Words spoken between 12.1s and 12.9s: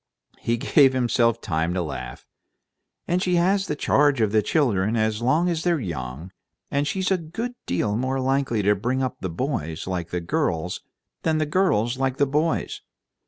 boys.